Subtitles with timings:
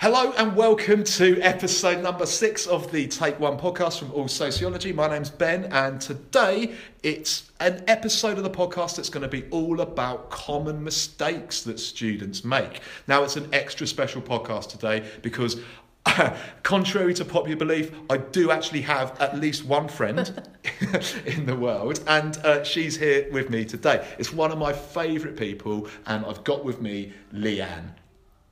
[0.00, 4.92] Hello and welcome to episode number six of the Take One podcast from All Sociology.
[4.92, 9.46] My name's Ben, and today it's an episode of the podcast that's going to be
[9.50, 12.80] all about common mistakes that students make.
[13.08, 15.60] Now, it's an extra special podcast today because
[16.62, 20.48] contrary to popular belief, I do actually have at least one friend
[21.26, 24.06] in the world, and uh, she's here with me today.
[24.16, 27.94] It's one of my favourite people, and I've got with me Leanne.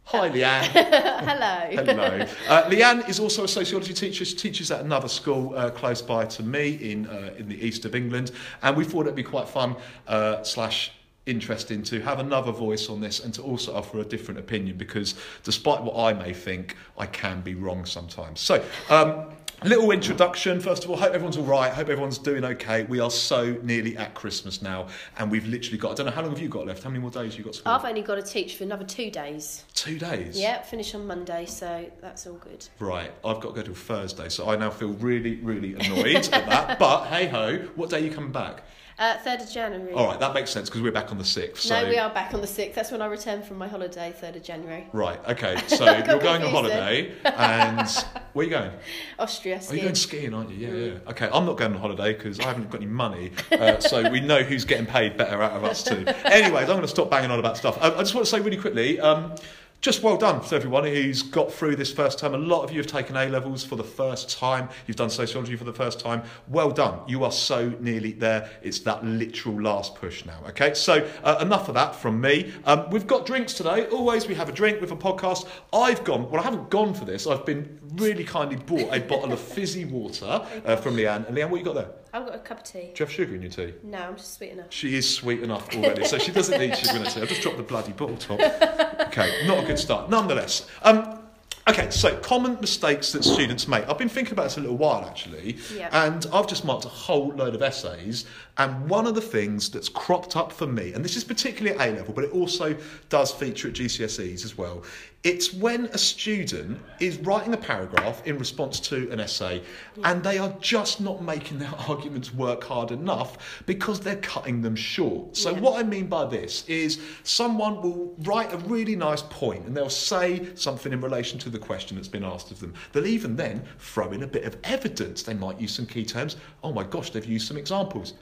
[0.07, 0.63] Hi, Leanne.
[0.67, 1.85] Hello.
[1.85, 2.27] Hello.
[2.49, 4.25] Uh, Leanne is also a sociology teacher.
[4.25, 7.85] She teaches at another school uh, close by to me in uh, in the east
[7.85, 8.31] of England,
[8.63, 9.75] and we thought it'd be quite fun
[10.07, 10.93] uh, slash
[11.27, 15.17] interesting to have another voice on this and to also offer a different opinion because
[15.43, 18.41] despite what I may think, I can be wrong sometimes.
[18.41, 18.65] So.
[18.89, 20.61] Um, Little introduction.
[20.61, 21.73] First of all, hope everyone's all right.
[21.73, 22.85] Hope everyone's doing okay.
[22.85, 24.89] We are so nearly at Christmas now,
[25.19, 25.93] and we've literally got.
[25.93, 26.83] I don't know how long have you got left.
[26.83, 27.55] How many more days have you got?
[27.55, 27.73] School?
[27.73, 29.65] I've only got to teach for another two days.
[29.75, 30.39] Two days.
[30.39, 32.69] Yeah, finish on Monday, so that's all good.
[32.81, 36.31] Right, I've got to go till Thursday, so I now feel really, really annoyed at
[36.31, 36.79] that.
[36.87, 38.63] But hey ho, what day are you coming back?
[38.99, 39.93] Uh, 3rd of January.
[39.93, 41.59] All right, that makes sense because we're back on the 6th.
[41.59, 41.83] So...
[41.83, 42.73] No, we are back on the 6th.
[42.73, 44.87] That's when I return from my holiday, 3rd of January.
[44.93, 45.57] Right, okay.
[45.69, 47.87] So you're going on holiday and
[48.37, 48.73] where are you going?
[49.19, 49.63] Austria.
[49.63, 49.71] Skiing.
[49.71, 50.57] Oh, you're going skiing, aren't you?
[50.57, 50.93] Yeah, mm.
[50.93, 51.11] yeah.
[51.11, 53.33] Okay, I'm not going on holiday because I haven't got any money.
[53.51, 56.05] Uh, so we know who's getting paid better out of us too.
[56.25, 57.83] Anyways, I'm going to stop banging on about stuff.
[57.83, 59.01] Um, I just want to say really quickly.
[59.01, 59.35] Um,
[59.81, 62.35] just well done to everyone who's got through this first term.
[62.35, 64.69] A lot of you have taken A levels for the first time.
[64.87, 66.23] You've done sociology for the first time.
[66.49, 67.01] Well done.
[67.07, 68.51] You are so nearly there.
[68.63, 70.41] It's that literal last push now.
[70.49, 72.53] Okay, so uh, enough of that from me.
[72.65, 73.87] Um, we've got drinks today.
[73.87, 75.47] Always we have a drink with a podcast.
[75.73, 77.27] I've gone, well, I haven't gone for this.
[77.27, 81.27] I've been really kindly bought a bottle of fizzy water uh, from Leanne.
[81.29, 81.91] And Leanne, what you got there?
[82.13, 82.81] I've got a cup of tea.
[82.81, 83.75] Do you have sugar in your tea?
[83.83, 84.67] No, I'm just sweet enough.
[84.71, 87.21] She is sweet enough already, so she doesn't need sugar in her tea.
[87.21, 88.41] I've just dropped the bloody bottle top.
[89.07, 90.11] Okay, not a good start.
[90.11, 91.26] Nonetheless, um,
[91.69, 93.89] Okay, so common mistakes that students make.
[93.89, 95.93] I've been thinking about this a little while actually, yep.
[95.93, 98.25] and I've just marked a whole load of essays.
[98.59, 101.89] And one of the things that's cropped up for me, and this is particularly at
[101.89, 102.77] A level, but it also
[103.09, 104.85] does feature at GCSEs as well,
[105.27, 109.61] it's when a student is writing a paragraph in response to an essay
[110.05, 114.77] and they are just not making their arguments work hard enough because they're cutting them
[114.77, 115.37] short.
[115.37, 115.59] So, yeah.
[115.59, 119.91] what I mean by this is someone will write a really nice point and they'll
[119.91, 122.75] say something in relation to the question that's been asked of them.
[122.93, 125.23] They'll even then throw in a bit of evidence.
[125.23, 126.37] They might use some key terms.
[126.63, 128.15] Oh my gosh, they've used some examples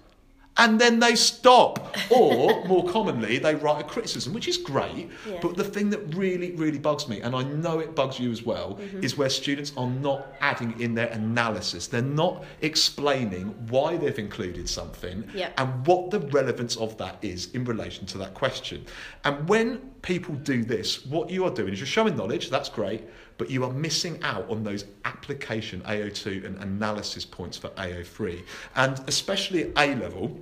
[0.56, 1.96] and then they stop.
[2.10, 5.10] Or, more commonly, they write a criticism, which is great.
[5.28, 5.38] Yeah.
[5.40, 8.42] But the thing that really, really bugs me, and I know it bugs you as
[8.42, 9.02] well, mm-hmm.
[9.02, 11.86] is where students are not adding in their analysis.
[11.86, 15.50] They're not explaining why they've included something yeah.
[15.58, 18.84] and what the relevance of that is in relation to that question.
[19.24, 23.04] And when people do this, what you are doing is you're showing knowledge, that's great
[23.38, 28.42] but you are missing out on those application AO2 and analysis points for AO3.
[28.76, 30.40] And especially at A level,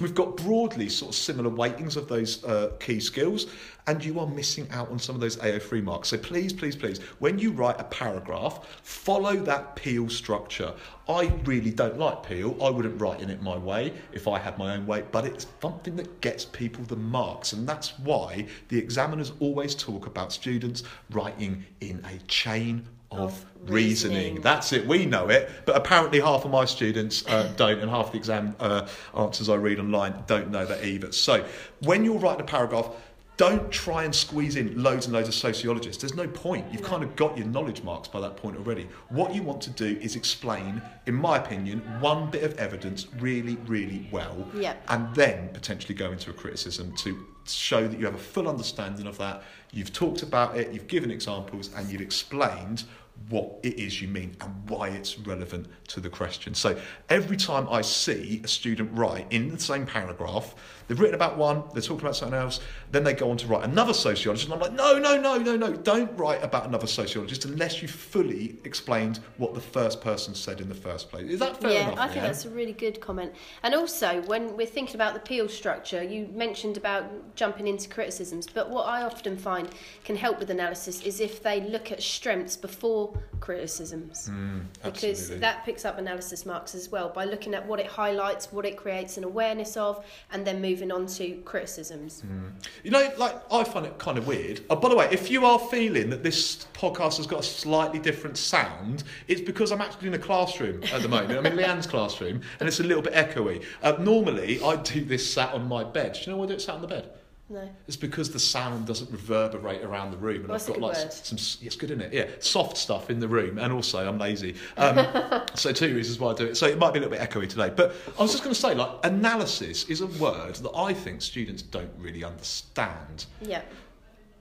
[0.00, 3.46] We've got broadly sort of similar weightings of those uh, key skills,
[3.86, 6.08] and you are missing out on some of those AO3 marks.
[6.08, 10.74] So please, please, please, when you write a paragraph, follow that Peel structure.
[11.08, 12.56] I really don't like Peel.
[12.60, 15.46] I wouldn't write in it my way if I had my own way, but it's
[15.62, 20.82] something that gets people the marks, and that's why the examiners always talk about students
[21.10, 24.16] writing in a chain of reasoning.
[24.16, 24.42] reasoning.
[24.42, 24.86] That's it.
[24.86, 28.54] We know it, but apparently half of my students uh, don't, and half the exam
[28.60, 28.86] uh,
[29.16, 31.12] answers I read online don't know that either.
[31.12, 31.44] So
[31.80, 32.90] when you're writing a paragraph,
[33.36, 36.00] don't try and squeeze in loads and loads of sociologists.
[36.00, 36.66] There's no point.
[36.70, 38.86] You've kind of got your knowledge marks by that point already.
[39.08, 43.56] What you want to do is explain, in my opinion, one bit of evidence really,
[43.66, 44.74] really well, yeah.
[44.88, 49.08] and then potentially go into a criticism to show that you have a full understanding
[49.08, 49.42] of that.
[49.72, 52.84] You've talked about it, you've given examples, and you've explained
[53.30, 56.54] what it is you mean and why it's relevant to the question.
[56.54, 60.54] So every time I see a student write in the same paragraph,
[60.86, 62.60] they've written about one, they're talking about something else,
[62.90, 65.56] then they go on to write another sociologist, and I'm like, no, no, no, no,
[65.56, 70.60] no, don't write about another sociologist unless you fully explained what the first person said
[70.60, 71.30] in the first place.
[71.30, 71.98] Is that fair yeah, enough?
[71.98, 72.26] I think yeah?
[72.26, 73.32] that's a really good comment.
[73.62, 78.46] And also, when we're thinking about the Peel structure, you mentioned about jumping into criticisms,
[78.46, 79.70] but what I often find
[80.04, 83.03] can help with analysis is if they look at strengths before
[83.40, 84.30] criticisms.
[84.32, 88.52] Mm, because that picks up analysis marks as well by looking at what it highlights,
[88.52, 92.22] what it creates an awareness of, and then moving on to criticisms.
[92.26, 92.52] Mm.
[92.82, 94.60] You know, like I find it kind of weird.
[94.70, 97.98] Oh, by the way, if you are feeling that this podcast has got a slightly
[97.98, 101.38] different sound, it's because I'm actually in a classroom at the moment.
[101.38, 103.64] I'm in Leanne's classroom, and it's a little bit echoey.
[103.82, 106.14] Uh, normally, I do this sat on my bed.
[106.14, 107.10] Do you know why I do it sat on the bed?
[107.50, 107.68] No.
[107.86, 111.12] It's because the sound doesn't reverberate around the room, and Well, I've got like word.
[111.12, 111.36] some.
[111.66, 112.12] It's good, isn't it?
[112.14, 114.54] Yeah, soft stuff in the room, and also I'm lazy.
[114.78, 115.06] Um,
[115.54, 116.56] so two reasons why I do it.
[116.56, 118.60] So it might be a little bit echoey today, but I was just going to
[118.60, 123.26] say, like, analysis is a word that I think students don't really understand.
[123.42, 123.60] Yeah.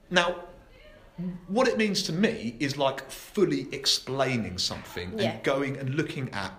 [0.09, 0.35] Now,
[1.47, 5.31] what it means to me is like fully explaining something Yeah.
[5.31, 6.51] and going and looking at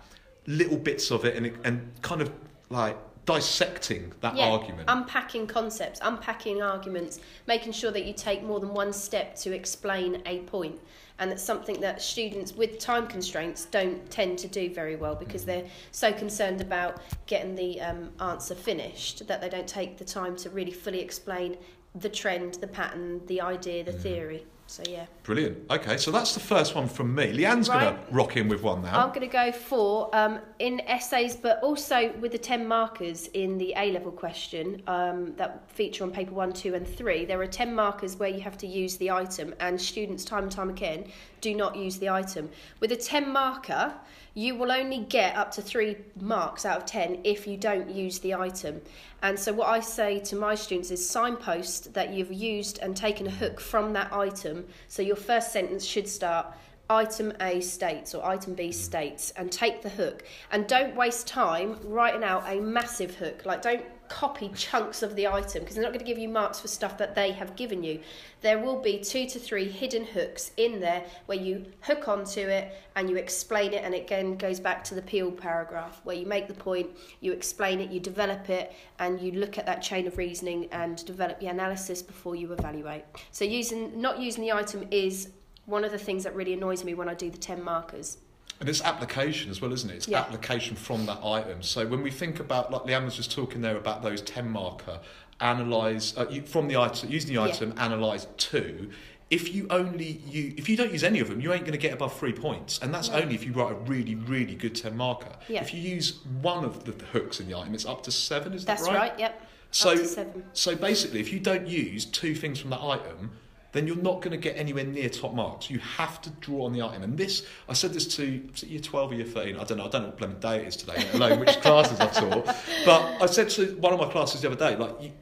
[0.47, 2.31] little bits of it and and kind of
[2.69, 2.97] like
[3.27, 4.51] dissecting that yeah.
[4.51, 4.85] argument.
[4.89, 10.23] Unpacking concepts, unpacking arguments, making sure that you take more than one step to explain
[10.27, 10.81] a point.
[11.19, 15.45] And that's something that students with time constraints don't tend to do very well because
[15.45, 20.35] they're so concerned about getting the um, answer finished that they don't take the time
[20.37, 21.57] to really fully explain
[21.95, 24.03] the trend, the pattern, the idea, the Mm.
[24.03, 24.47] theory.
[24.67, 25.07] So, yeah.
[25.25, 25.71] Brilliant.
[25.71, 27.33] Okay, so that's the first one from me.
[27.33, 29.03] Leanne's going to rock in with one now.
[29.03, 33.59] I'm going to go for um, in essays, but also with the 10 markers in
[33.59, 37.25] the A level question um, that feature on paper 1, 2, and 3.
[37.27, 40.53] There are 10 markers where you have to use the item, and students, time and
[40.53, 41.07] time again,
[41.41, 42.49] do not use the item.
[42.81, 43.95] With a 10 marker,
[44.35, 48.19] you will only get up to three marks out of 10 if you don't use
[48.19, 48.83] the item.
[49.23, 53.27] And so, what I say to my students is signpost that you've used and taken
[53.27, 54.67] a hook from that item.
[54.89, 56.55] So, your first sentence should start
[56.91, 61.79] item A states or item B states and take the hook and don't waste time
[61.83, 65.93] writing out a massive hook like don't copy chunks of the item because they're not
[65.93, 68.01] going to give you marks for stuff that they have given you
[68.43, 72.75] there will be two to three hidden hooks in there where you hook onto it
[72.97, 76.27] and you explain it and it again goes back to the peel paragraph where you
[76.27, 76.89] make the point
[77.21, 81.05] you explain it you develop it and you look at that chain of reasoning and
[81.07, 85.31] develop the analysis before you evaluate so using not using the item is
[85.67, 88.19] one of the things that really annoys me when I do the 10 markers.
[88.61, 89.95] And it's application as well, isn't it?
[89.97, 90.21] It's Yeah.
[90.21, 91.63] application from that item.
[91.63, 95.01] So when we think about, like Leanne was just talking there about those 10 marker,
[95.41, 97.49] analyse, uh, you, from the item, using the Yeah.
[97.49, 98.91] item, analyse two.
[99.31, 101.79] If you only you, if you don't use any of them, you ain't going to
[101.79, 103.17] get above three points, and that's No.
[103.17, 105.33] only if you write a really, really good ten marker.
[105.49, 105.63] Yeah.
[105.63, 108.53] If you use one of the hooks in the item, it's up to seven.
[108.53, 109.19] Is That's that right, That's right?
[109.21, 109.47] yep.
[109.73, 110.45] So, Up to seven.
[110.53, 113.33] so basically, if you don't use two things from that item,
[113.75, 115.69] then you're not going to get anywhere near top marks.
[115.69, 117.03] You have to draw on the item.
[117.03, 118.25] And this, I said this to
[118.67, 119.57] year 12 or year 13.
[119.57, 119.85] I don't know.
[119.85, 122.47] I don't know what blooming day it is today, let alone which classes I taught.
[122.87, 125.13] But I said to one of my classes the other day, like, you,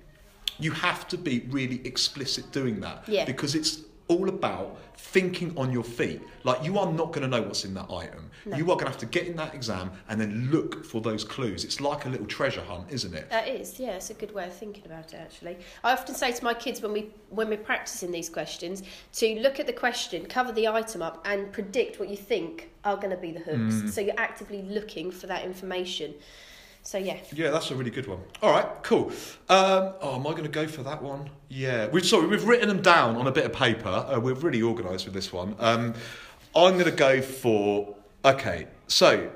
[0.61, 3.09] you have to be really explicit doing that.
[3.09, 3.25] Yeah.
[3.25, 6.21] Because it's all about thinking on your feet.
[6.45, 8.31] Like, you are not going to know what's in that item.
[8.45, 8.57] No.
[8.57, 11.25] You are going to have to get in that exam and then look for those
[11.25, 11.65] clues.
[11.65, 13.31] It's like a little treasure hunt, isn't it?
[13.31, 15.59] That is, yeah, it's a good way of thinking about it actually.
[15.85, 18.83] I often say to my kids when we when we're practicing these questions
[19.15, 22.97] to look at the question, cover the item up and predict what you think are
[22.97, 23.75] going to be the hooks.
[23.75, 23.91] Mm.
[23.91, 26.15] So you're actively looking for that information.
[26.85, 27.17] So yeah.
[27.33, 28.19] Yeah, that's a really good one.
[28.43, 29.11] All right, cool.
[29.49, 31.31] Um, oh, am I going to go for that one?
[31.49, 31.89] Yeah.
[31.89, 33.89] We've, sorry, we've written them down on a bit of paper.
[33.89, 35.55] Uh, we're really organised with this one.
[35.59, 35.95] Um,
[36.57, 37.95] I'm going to go for.
[38.25, 39.31] Okay, so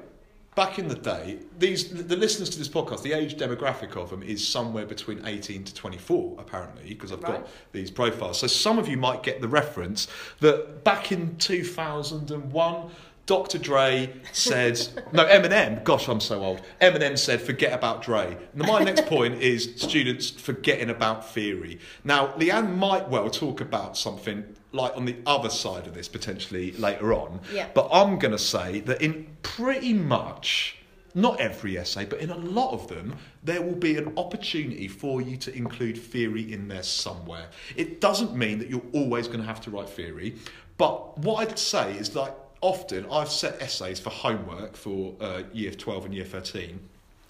[0.55, 4.23] back in the day, these the listeners to this podcast, the age demographic of them
[4.23, 7.41] is somewhere between 18 to 24, apparently, because I've Right.
[7.43, 8.39] got these profiles.
[8.41, 10.09] So some of you might get the reference
[10.41, 12.91] that back in 2001.
[13.27, 13.59] Dr.
[13.59, 14.81] Dre said,
[15.13, 16.63] no, Eminem, gosh, I'm so old.
[16.81, 18.37] Eminem said, forget about Dre.
[18.55, 21.81] And my next point is students forgetting about theory.
[22.05, 26.71] Now, Leanne might well talk about something like on the other side of this potentially
[26.73, 27.41] later on.
[27.53, 27.67] Yeah.
[27.75, 30.77] But I'm going to say that in pretty much,
[31.13, 35.21] not every essay, but in a lot of them, there will be an opportunity for
[35.21, 37.49] you to include theory in there somewhere.
[37.75, 40.37] It doesn't mean that you're always going to have to write theory,
[40.79, 45.71] but what I'd say is like often I've set essays for homework for uh, year
[45.71, 46.79] 12 and year 13.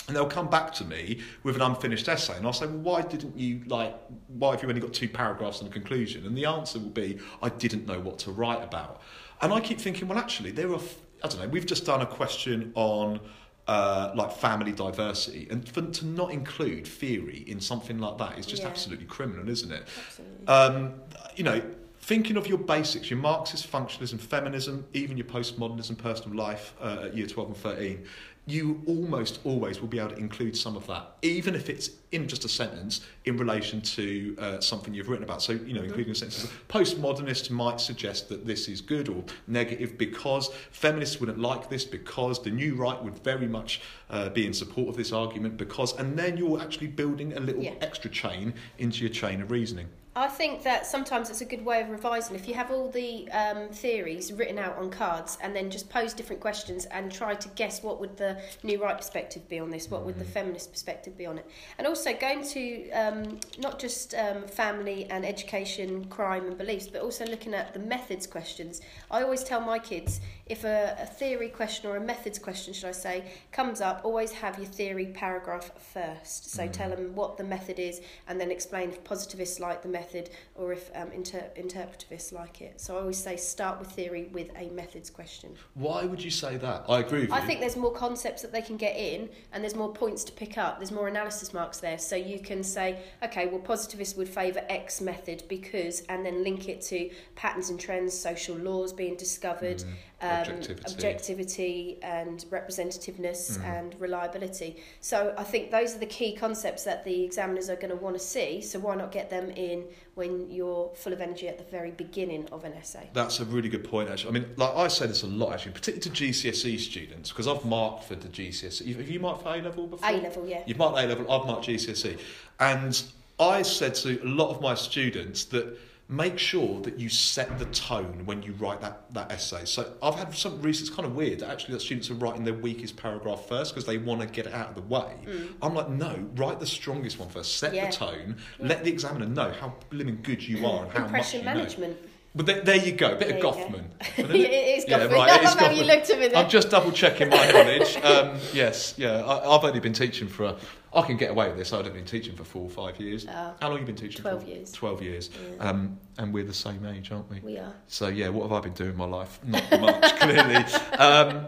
[0.09, 3.03] And they'll come back to me with an unfinished essay, and I'll say, "Well, why
[3.03, 3.93] didn't you like?
[4.29, 7.19] Why have you only got two paragraphs and a conclusion?" And the answer will be,
[7.43, 9.03] "I didn't know what to write about."
[9.43, 10.79] And I keep thinking, well, actually, there are.
[11.25, 11.49] I don't know.
[11.49, 13.19] We've just done a question on
[13.67, 18.47] uh, like family diversity, and for, to not include theory in something like that is
[18.47, 18.69] just Yeah.
[18.69, 19.89] absolutely criminal, isn't it?
[20.07, 20.47] Absolutely.
[20.47, 20.95] Um,
[21.35, 21.61] you know,
[22.07, 27.17] thinking of your basics, your Marxist functionalism, feminism, even your postmodernism, personal life uh, at
[27.17, 28.05] year 12 and 13,
[28.47, 32.29] you almost always will be able to include some of that, even if it's in
[32.29, 35.43] just a sentence in relation to uh, something you've written about.
[35.43, 36.49] So, you know, including a sentences.
[36.69, 42.41] Postmodernists might suggest that this is good or negative because feminists wouldn't like this, because
[42.41, 46.17] the new right would very much uh, be in support of this argument, because, and
[46.17, 47.75] then you're actually building a little Yeah.
[47.81, 49.89] extra chain into your chain of reasoning.
[50.17, 52.37] I think that sometimes it's a good way of revising.
[52.37, 56.15] If you have all the um, theories written out on cards and then just pose
[56.15, 59.91] different questions and try to guess what would the new right perspective be on this,
[59.91, 61.47] what would the feminist perspective be on it,
[61.77, 67.03] and also going to um, not just um, family and education, crime and beliefs, but
[67.03, 68.81] also looking at the methods questions.
[69.11, 72.89] I always tell my kids if a, a theory question or a methods question, should
[72.89, 76.53] I say, comes up, always have your theory paragraph first.
[76.53, 80.06] So tell them what the method is and then explain if positivists like the method
[80.55, 82.81] or if um, inter- interpretivists like it.
[82.81, 85.55] So I always say start with theory with a methods question.
[85.75, 86.85] Why would you say that?
[86.89, 87.35] I agree with you.
[87.35, 90.33] I think there's more concepts that they can get in and there's more points to
[90.33, 90.79] pick up.
[90.79, 91.99] There's more analysis marks there.
[91.99, 96.69] So you can say, okay, well, positivists would favour X method because, and then link
[96.69, 99.93] it to patterns and trends, social laws being discovered, Mm.
[100.23, 100.93] Um, Objectivity.
[100.95, 103.65] objectivity and representativeness Mm.
[103.65, 104.77] and reliability.
[105.01, 108.17] So I think those are the key concepts that the examiners are going to want
[108.17, 108.63] to see.
[108.63, 112.49] So why not get them in when you're full of energy at the very beginning
[112.51, 113.11] of an essay?
[113.13, 114.31] That's a really good point, actually.
[114.31, 117.65] I mean, like I say this a lot, actually, particularly to GCSE students, because I've
[117.67, 118.97] marked for the GCSE.
[118.97, 120.09] Have you marked for A level before?
[120.09, 120.63] A level, yeah.
[120.67, 122.19] You've marked A level, I've marked GCSE.
[122.59, 123.03] And
[123.39, 125.77] I said to a lot of my students that
[126.09, 129.65] make sure that you set the tone when you write that, that essay.
[129.65, 132.55] So I've had some research, it's kind of weird, actually, that students are writing their
[132.55, 135.17] weakest paragraph first because they want to get it out of the way.
[135.61, 137.75] I'm like, no, write the strongest one first, set Mm.
[137.75, 137.91] Yeah.
[137.91, 141.77] the tone, let the examiner know how blooming good you are and how Impression much
[141.79, 141.97] you know.
[142.37, 143.53] But there, there you go, a bit There of you go.
[143.53, 143.85] Goffman.
[144.19, 144.31] it
[144.79, 145.13] is Yeah, Goffman.
[145.13, 145.87] right, it is I love how you Goffman.
[145.87, 146.37] looked at me there.
[146.37, 147.97] I'm just double checking my knowledge.
[147.97, 150.45] Um, yes, yeah, I, I've only been teaching for.
[150.45, 150.57] A,
[150.95, 151.73] I can get away with this.
[151.73, 153.27] I've been teaching for four or five years.
[153.29, 153.33] Oh.
[153.61, 154.21] How long have you been teaching?
[154.23, 154.49] 12 for?
[154.49, 154.73] years.
[154.73, 155.31] Twelve years.
[155.59, 155.69] Yeah.
[155.71, 157.41] Um, and we're the same age, aren't we?
[157.41, 157.73] We are.
[157.87, 159.39] So yeah, what have I been doing in my life?
[159.45, 160.57] Not much, clearly.
[160.99, 161.47] Um,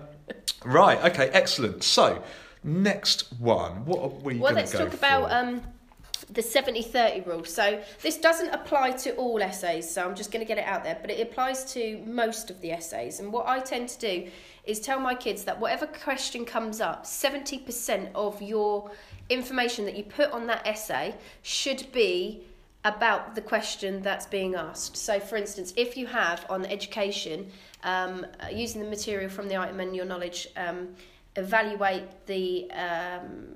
[0.64, 1.02] right.
[1.12, 1.28] Okay.
[1.28, 1.83] Excellent.
[1.85, 2.23] So
[2.64, 3.85] next one.
[3.85, 5.35] What are we Well, going let's talk about for?
[5.37, 5.62] um,
[6.30, 7.44] the 70 30 rule.
[7.44, 10.85] So, this doesn't apply to all essays, so I'm just going to get it out
[10.85, 13.20] there, but it applies to most of the essays.
[13.20, 14.30] And what I tend to do
[14.64, 18.90] is tell my kids that whatever question comes up, 70% of your
[19.30, 22.42] information that you put on that essay should be
[22.85, 24.97] about the question that's being asked.
[24.97, 27.50] So, for instance, if you have on education,
[27.82, 30.88] um, using the material from the item and your knowledge, um,
[31.37, 33.47] evaluate the um,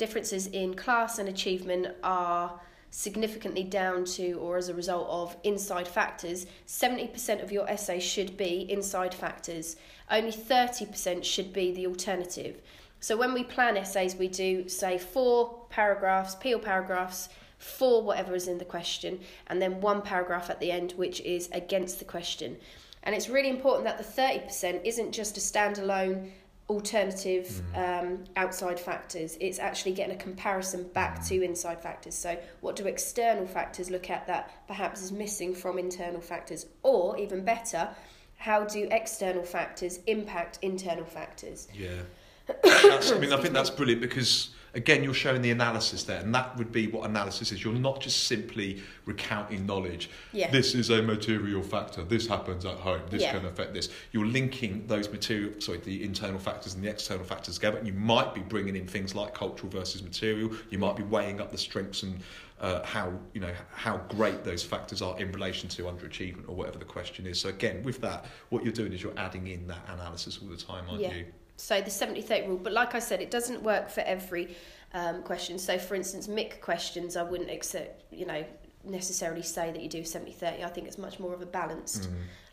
[0.00, 2.58] differences in class and achievement are
[2.90, 6.46] significantly down to or as a result of inside factors.
[6.66, 9.76] 70% of your essay should be inside factors.
[10.10, 12.62] Only 30% should be the alternative.
[12.98, 17.28] So when we plan essays we do say four paragraphs peel paragraphs
[17.58, 21.50] for whatever is in the question and then one paragraph at the end which is
[21.52, 22.56] against the question.
[23.02, 26.30] And it's really important that the 30% isn't just a standalone
[26.70, 29.36] alternative um, outside factors.
[29.40, 32.14] It's actually getting a comparison back to inside factors.
[32.14, 36.66] So, what do external factors look at that perhaps is missing from internal factors?
[36.84, 37.88] Or, even better,
[38.36, 41.66] how do external factors impact internal factors?
[41.74, 42.02] Yeah.
[42.64, 46.56] I mean, I think that's brilliant because, again, you're showing the analysis there, and that
[46.56, 47.62] would be what analysis is.
[47.64, 50.10] You're not just simply recounting knowledge.
[50.32, 50.50] Yeah.
[50.50, 52.02] This is a material factor.
[52.04, 53.02] This happens at home.
[53.10, 53.32] This Yeah.
[53.38, 53.88] can affect this.
[54.12, 57.78] You're linking those material, sorry, the internal factors and the external factors together.
[57.78, 60.50] And you might be bringing in things like cultural versus material.
[60.70, 62.20] You might be weighing up the strengths and
[62.60, 66.78] uh, how you know how great those factors are in relation to underachievement or whatever
[66.78, 67.40] the question is.
[67.40, 70.58] So again, with that, what you're doing is you're adding in that analysis all the
[70.58, 71.14] time, aren't Yeah.
[71.14, 71.24] you?
[71.60, 74.56] So the 70 30 rule, but like I said, it doesn't work for every
[74.94, 75.58] um, question.
[75.58, 78.44] So, for instance, MIC questions, I wouldn't accept, you know,
[78.84, 80.64] necessarily say that you do 70 30.
[80.64, 82.08] I think it's much more of a balanced.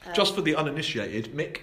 [0.05, 1.61] um, Just for the uninitiated, MIC,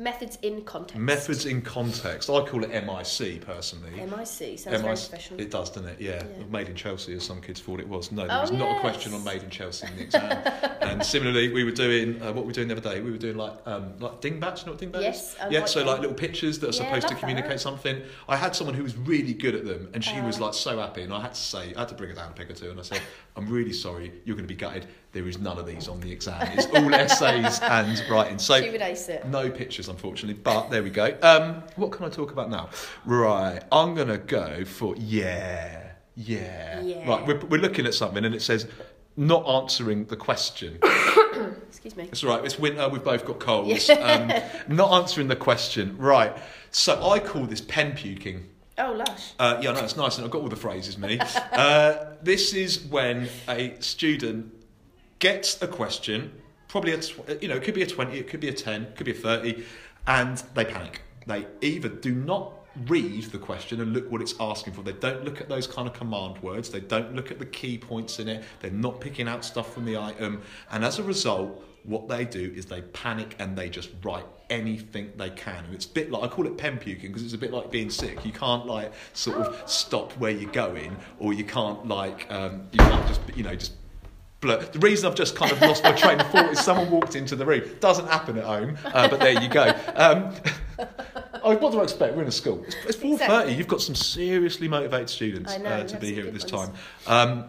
[0.00, 0.96] methods in context.
[0.98, 2.30] methods in context.
[2.30, 3.90] I call it MIC personally.
[3.90, 5.40] MIC sounds very MIC professional.
[5.40, 6.00] It does, doesn't it?
[6.00, 6.22] Yeah.
[6.38, 6.44] Yeah.
[6.50, 8.10] Made in Chelsea, as some kids thought it was.
[8.10, 10.42] No, there Oh, was not a question on Made in Chelsea in the exam.
[10.80, 13.00] and similarly, we were doing uh, what we were we doing the other day?
[13.02, 14.62] We were doing like um, like dingbats.
[14.62, 15.36] You know what dingbat Yes?
[15.40, 15.58] I yeah.
[15.60, 15.88] like so them.
[15.88, 17.60] like little pictures that are Yeah, supposed to communicate that.
[17.60, 18.00] something.
[18.28, 20.46] I had someone who was really good at them, and she was Uh.
[20.46, 22.32] like so happy, and I had to say, I had to bring her down a
[22.34, 23.02] peg or two, and I said,
[23.36, 24.86] "I'm really sorry, you're going to be gutted.
[25.12, 26.48] There is none of these on the exam.
[26.52, 29.26] It's all essays and writing." So she would ace it.
[29.26, 31.16] no pictures, unfortunately, but there we go.
[31.22, 32.70] Um, what can I talk about now?
[33.04, 36.80] Right, I'm going to go for yeah, yeah.
[36.80, 37.08] Yeah.
[37.08, 38.66] Right, we're, we're looking at something and it says
[39.16, 40.78] not answering the question.
[41.68, 42.04] Excuse me.
[42.04, 43.88] It's all right, it's winter, we've both got colds.
[43.88, 43.94] Yeah.
[44.68, 45.96] Um, not answering the question.
[45.98, 46.36] Right,
[46.70, 48.46] so I call this pen puking.
[48.78, 49.32] Oh, lush.
[49.38, 51.18] Uh, yeah, no, it's nice, and I've got all the phrases, me.
[51.52, 54.54] Uh, this is when a student
[55.20, 56.32] gets a question,
[56.68, 58.82] probably a tw- you know, it could be a twenty, it could be a ten,
[58.82, 59.64] it could be a thirty,
[60.06, 61.02] and they panic.
[61.26, 62.54] They either do not
[62.86, 64.82] read the question and look what it's asking for.
[64.82, 66.70] They don't look at those kind of command words.
[66.70, 68.44] They don't look at the key points in it.
[68.60, 70.42] They're not picking out stuff from the item.
[70.70, 75.12] And as a result, what they do is they panic and they just write anything
[75.16, 75.64] they can.
[75.64, 77.70] And it's a bit like I call it pen puking because it's a bit like
[77.70, 78.24] being sick.
[78.24, 82.78] You can't like sort of stop where you're going, or you can't like um, you
[82.78, 83.72] can't just you know just.
[84.40, 84.64] Blur.
[84.64, 87.36] The reason I've just kind of lost my train of thought is someone walked into
[87.36, 87.62] the room.
[87.80, 89.74] Doesn't happen at home, uh, but there you go.
[89.94, 90.34] Um,
[91.42, 92.16] oh, what do I expect?
[92.16, 92.64] We're in a school.
[92.66, 93.24] It's, it's four thirty.
[93.24, 93.54] Exactly.
[93.54, 96.70] You've got some seriously motivated students know, uh, to be here at this ones.
[97.06, 97.30] time.
[97.30, 97.44] Um,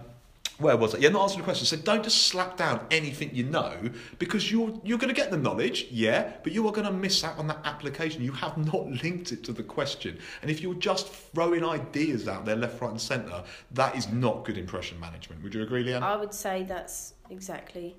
[0.61, 1.01] where was it?
[1.01, 1.65] Yeah, not answering the question.
[1.65, 3.75] So don't just slap down anything you know
[4.19, 7.23] because you're you're going to get the knowledge, yeah, but you are going to miss
[7.23, 8.23] out on that application.
[8.23, 12.45] You have not linked it to the question, and if you're just throwing ideas out
[12.45, 15.43] there left, right, and centre, that is not good impression management.
[15.43, 16.01] Would you agree, Leanne?
[16.01, 17.95] I would say that's exactly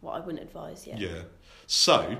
[0.00, 0.86] what I wouldn't advise.
[0.86, 0.96] Yeah.
[0.96, 1.22] Yeah.
[1.66, 2.16] So,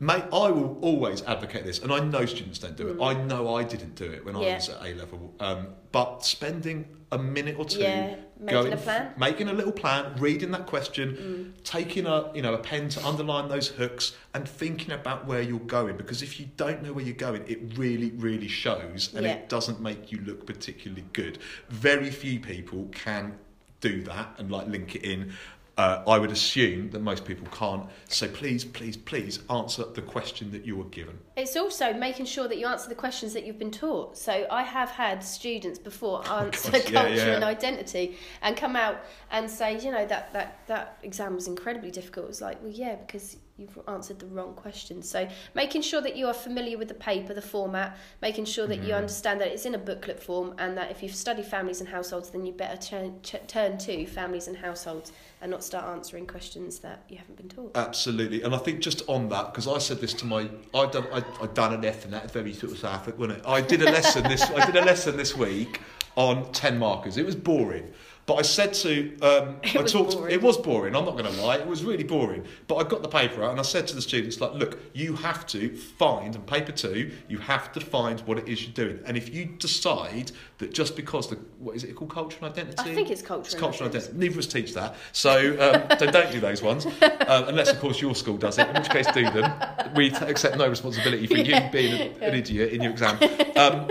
[0.00, 3.00] mate, I will always advocate this, and I know students don't do it.
[3.02, 4.54] I know I didn't do it when I Mm.
[4.54, 5.34] Was at A level.
[5.40, 9.14] Um, but spending a minute or two, Yeah, making a plan.
[9.16, 11.64] making a little plan, reading that question, Mm.
[11.64, 15.58] taking a you know a pen to underline those hooks, and thinking about where you're
[15.60, 15.96] going.
[15.96, 19.32] Because if you don't know where you're going, it really, really shows, and Yeah.
[19.32, 21.38] it doesn't make you look particularly good.
[21.70, 23.38] Very few people can
[23.80, 25.32] do that and like link it in.
[25.78, 27.88] Uh, I would assume that most people can't.
[28.08, 31.16] So please, please, please answer the question that you were given.
[31.36, 34.18] It's also making sure that you answer the questions that you've been taught.
[34.18, 37.34] So I have had students before answer gosh, yeah, culture yeah.
[37.36, 41.92] and identity and come out and say, you know, that, that, that exam was incredibly
[41.92, 42.28] difficult.
[42.28, 45.02] It's like, well, yeah, because you've answered the wrong question.
[45.02, 48.76] So making sure that you are familiar with the paper, the format, making sure that
[48.84, 48.98] you Mm.
[48.98, 52.30] understand that it's in a booklet form and that if you've studied families and households,
[52.30, 55.10] then you better turn, ch- turn to families and households
[55.40, 57.76] and not start answering questions that you haven't been taught.
[57.76, 61.06] Absolutely, and I think just on that because I said this to my I done
[61.12, 63.44] I I done an F and that very sort of South African, wasn't it?
[63.46, 65.80] I did a lesson this I did a lesson this week
[66.16, 67.16] on ten markers.
[67.16, 67.92] It was boring,
[68.28, 70.12] but I said to um, It I was talked.
[70.12, 70.34] boring.
[70.34, 70.94] It was boring.
[70.94, 71.56] I'm not going to lie.
[71.56, 72.44] It was really boring.
[72.66, 75.14] But I got the paper out and I said to the students like, look, you
[75.14, 77.10] have to find and paper two.
[77.26, 80.94] You have to find what it is you're doing, and if you decide that just
[80.94, 82.90] because the what is it called culture and identity?
[82.90, 84.18] I think it's culture It's culture and identity.
[84.18, 86.92] Neither of us teach that, so um, so don't do those ones, um,
[87.48, 88.68] unless of course your school does it.
[88.68, 89.50] In which case, do them.
[89.96, 93.18] We t- accept no responsibility for you being an, an idiot in your exam.
[93.56, 93.90] Um,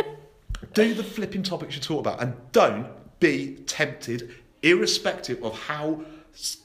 [0.76, 2.86] do the flipping topics you taught about, and don't
[3.20, 6.02] be tempted, irrespective of how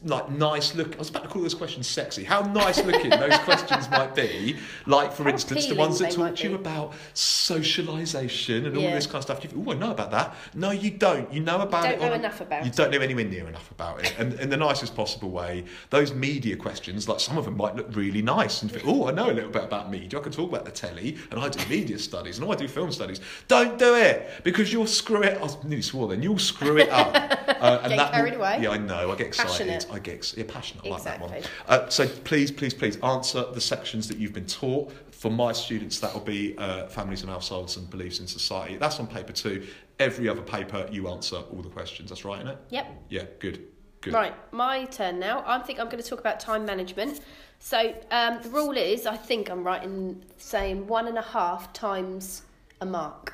[0.04, 0.94] like nice look.
[0.94, 2.24] I was about to call those questions sexy.
[2.24, 4.56] How nice looking those questions might be.
[4.86, 9.06] Like for How instance, the ones that talk to you about socialisation and all this
[9.06, 9.44] kind of stuff.
[9.44, 10.34] You oh, I know about that.
[10.54, 11.32] No, you don't.
[11.32, 12.00] You know about don't it.
[12.00, 12.76] know on enough about You it.
[12.76, 14.14] don't know anywhere near enough about it.
[14.18, 17.94] And in the nicest possible way, those media questions, like some of them might look
[17.94, 20.18] really nice and think, oh, I know a little bit about media.
[20.18, 22.92] I can talk about the telly and I do media studies and I do film
[22.92, 23.20] studies.
[23.48, 25.38] Don't do it because you'll screw it.
[25.42, 26.22] I nearly swore then.
[26.22, 27.38] You'll screw it up.
[27.62, 28.58] Uh, and Get that carried will- away.
[28.60, 29.12] Yeah, I know.
[29.12, 29.61] I get excited.
[29.68, 29.86] Passionate.
[29.92, 29.98] I
[30.36, 30.86] yeah, passionate.
[30.86, 31.32] I like that one.
[31.68, 34.92] Uh, so please, please, please answer the sections that you've been taught.
[35.10, 38.76] For my students, that will be uh, families and households and beliefs in society.
[38.76, 39.66] That's on paper two.
[40.00, 42.10] Every other paper, you answer all the questions.
[42.10, 42.58] That's right, isn't it?
[42.70, 42.86] Yep.
[43.08, 43.68] Yeah, good.
[44.00, 44.14] Good.
[44.14, 45.44] Right, my turn now.
[45.46, 47.20] I think I'm going to talk about time management.
[47.60, 51.72] So um, the rule is, I think I'm right in saying one and a half
[51.72, 52.42] times
[52.80, 53.32] a mark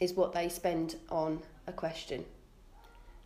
[0.00, 2.24] is what they spend on a question.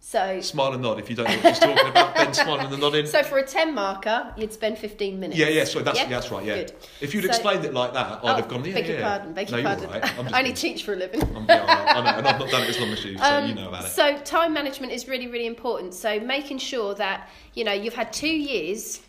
[0.04, 2.16] So, Smile and nod if you don't know what she's talking about.
[2.16, 3.06] Ben smiling and nodding.
[3.06, 5.38] so for a 10 marker, you'd spend 15 minutes.
[5.38, 6.08] yeah, yeah, sorry, that's, Yeah?
[6.08, 6.56] that's right, yeah.
[6.56, 6.72] Good.
[7.00, 8.92] If you'd So- explained it like that, I'd Oh, have gone, yeah, beg yeah.
[8.94, 9.90] your pardon, beg no, your pardon.
[9.90, 10.18] right.
[10.34, 11.22] I only teach for a living.
[11.22, 13.46] I'm, yeah, I know, and I've not done it as long as you, so Um,
[13.48, 13.90] you know about it.
[13.90, 15.94] So time management is really, really important.
[15.94, 19.00] So making sure that you know you've had two years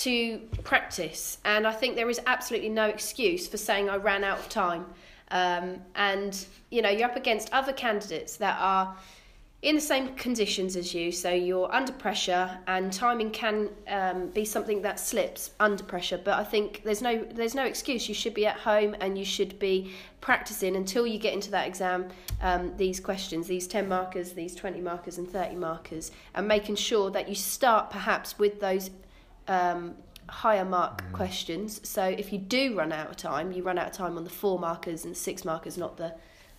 [0.00, 4.40] to practice, and I think there is absolutely no excuse for saying I ran out
[4.40, 4.84] of time.
[5.30, 8.96] Um, and you know you're up against other candidates that are
[9.60, 14.44] in the same conditions as you, so you're under pressure, and timing can um, be
[14.44, 16.20] something that slips under pressure.
[16.22, 18.08] But I think there's no there's no excuse.
[18.08, 21.66] You should be at home and you should be practicing until you get into that
[21.66, 22.08] exam.
[22.40, 27.10] Um, these questions, these ten markers, these twenty markers, and thirty markers, and making sure
[27.10, 28.90] that you start perhaps with those.
[29.48, 29.96] Um,
[30.30, 31.12] higher mark Mm.
[31.12, 34.24] questions so if you do run out of time you run out of time on
[34.24, 36.14] the four markers and six markers not the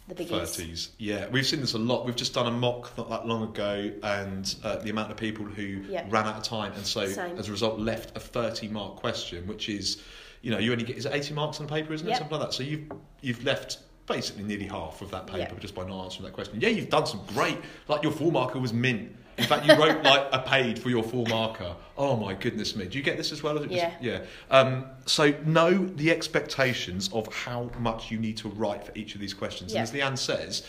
[0.09, 0.89] the biggies 30s.
[0.97, 2.05] Yeah, we've seen this a lot.
[2.05, 5.45] We've just done a mock not that long ago, and uh, the amount of people
[5.45, 6.05] who Yeah.
[6.09, 7.37] ran out of time, and so Same.
[7.37, 10.01] as a result, left a 30 mark question, which is,
[10.41, 12.11] you know, you only get is it 80 marks on the paper, isn't it?
[12.11, 12.19] Yep.
[12.19, 12.53] Something like that.
[12.55, 12.91] So you've
[13.21, 15.59] you've left basically nearly half of that paper Yep.
[15.59, 16.59] just by not answering that question.
[16.59, 19.15] Yeah, you've done some great, like your four marker was mint.
[19.39, 21.75] In fact, you wrote like a page for your full marker.
[21.97, 22.85] Oh my goodness me!
[22.85, 23.55] Do you get this as well?
[23.57, 24.19] Or is it just- Yeah.
[24.19, 24.25] yeah.
[24.57, 29.21] Um, so know the expectations of how much you need to write for each of
[29.21, 29.73] these questions.
[29.73, 29.79] Yeah.
[29.79, 30.63] And as Leanne says,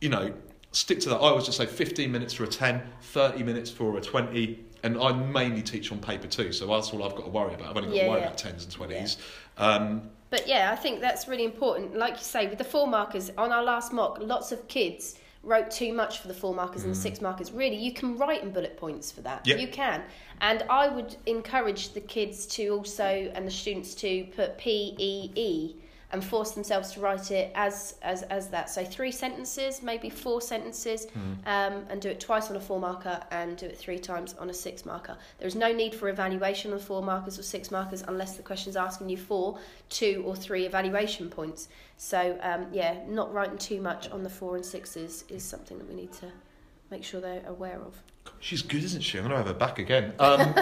[0.00, 0.32] you know,
[0.72, 1.16] stick to that.
[1.16, 4.58] I always just say 15 minutes for a 10, 30 minutes for a 20.
[4.82, 7.70] And I mainly teach on paper two, so that's all I've got to worry about.
[7.70, 8.26] I've only got Yeah, to worry yeah.
[8.26, 9.16] about 10s and 20s.
[9.56, 11.96] Um, But yeah, I think that's really important.
[11.96, 15.70] Like you say, with the four markers on our last mock, lots of kids wrote
[15.70, 17.52] too much for the four markers and the six markers.
[17.52, 19.44] Really, you can write in bullet points for that.
[19.44, 19.48] Mm.
[19.48, 19.56] Yeah.
[19.56, 20.02] You can.
[20.40, 25.30] And I would encourage the kids to also and the students to put P E
[25.34, 25.76] E
[26.12, 28.70] and force themselves to write it as as as that.
[28.70, 31.06] So three sentences, maybe four sentences,
[31.46, 34.50] um, and do it twice on a four marker and do it three times on
[34.50, 35.16] a six marker.
[35.38, 38.70] There is no need for evaluation on four markers or six markers unless the question
[38.70, 41.68] is asking you for two or three evaluation points.
[41.96, 45.88] So um, yeah, not writing too much on the four and sixes is something that
[45.88, 46.30] we need to
[46.90, 48.02] make sure they're aware of.
[48.44, 49.16] She's good, isn't she?
[49.16, 50.12] I'm going to have her back again.
[50.20, 50.54] Um,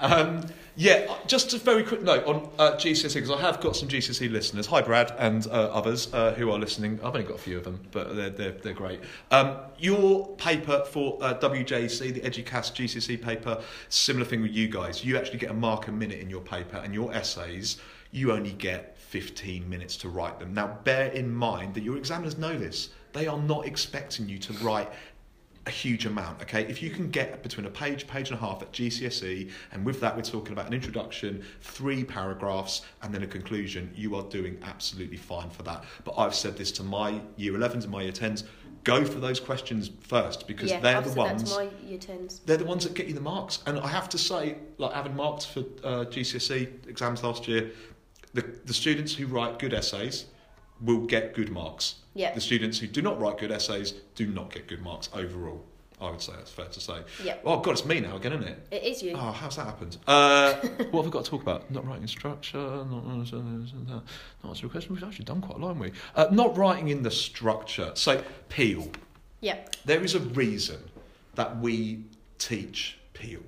[0.00, 3.88] um, yeah, just a very quick note on uh, GCSE, because I have got some
[3.88, 4.66] GCSE listeners.
[4.68, 7.00] Hi, Brad, and uh, others uh, who are listening.
[7.02, 9.00] I've only got a few of them, but they're, they're, they're great.
[9.32, 15.04] Um, your paper for uh, WJC, the Eduqas GCSE paper, similar thing with you guys.
[15.04, 17.78] You actually get a mark a minute in your paper, and your essays,
[18.12, 20.54] you only get 15 minutes to write them.
[20.54, 22.90] Now, bear in mind that your examiners know this.
[23.14, 24.92] They are not expecting you to write
[25.68, 26.40] a huge amount.
[26.42, 29.84] Okay, if you can get between a page, page and a half at GCSE, and
[29.84, 34.22] with that we're talking about an introduction, three paragraphs, and then a conclusion, you are
[34.24, 35.84] doing absolutely fine for that.
[36.04, 38.44] But I've said this to my year 11s and my year 10s:
[38.82, 41.54] go for those questions first because yeah, they're the ones.
[41.54, 42.40] my year tens.
[42.46, 45.14] They're the ones that get you the marks, and I have to say, like having
[45.14, 47.70] marked for uh, GCSE exams last year,
[48.32, 50.24] the the students who write good essays
[50.80, 51.96] will get good marks.
[52.14, 52.34] Yeah.
[52.34, 55.64] The students who do not write good essays do not get good marks overall.
[56.00, 57.00] I would say that's fair to say.
[57.24, 57.36] Yeah.
[57.44, 58.66] Oh God, it's me now again, isn't it?
[58.70, 59.14] It is you.
[59.14, 59.96] Oh, how's that happened?
[60.06, 60.54] Uh,
[60.90, 61.68] what have we got to talk about?
[61.72, 63.68] Not writing structure, not not answering
[64.44, 64.94] a question.
[64.94, 65.92] We've actually done quite a lot, haven't we?
[66.14, 67.90] Uh, not writing in the structure.
[67.94, 68.88] So Peel.
[69.40, 69.58] Yeah.
[69.84, 70.78] There is a reason
[71.34, 72.04] that we
[72.38, 73.42] teach Peel.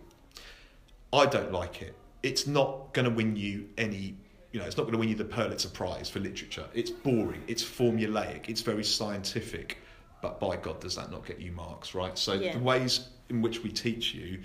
[1.12, 1.95] I don't like it.
[2.23, 4.16] It's not going to win you any,
[4.53, 6.67] you know, it's not going to win you the Pulitzer Prize for literature.
[6.75, 7.43] It's boring.
[7.47, 8.49] It's formulaic.
[8.49, 9.79] It's very scientific.
[10.23, 12.19] But by God, does that not get you marks, right?
[12.19, 12.53] So Yeah.
[12.55, 14.41] the ways in which we teach you,